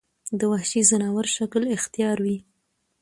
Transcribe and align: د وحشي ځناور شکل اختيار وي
د 0.39 0.41
وحشي 0.51 0.81
ځناور 0.89 1.25
شکل 1.35 1.63
اختيار 1.75 2.17
وي 2.25 2.37